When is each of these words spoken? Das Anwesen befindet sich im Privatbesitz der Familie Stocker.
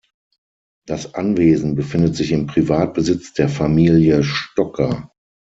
Das 0.87 1.13
Anwesen 1.13 1.75
befindet 1.75 2.15
sich 2.15 2.31
im 2.31 2.47
Privatbesitz 2.47 3.33
der 3.35 3.49
Familie 3.49 4.23
Stocker. 4.23 5.11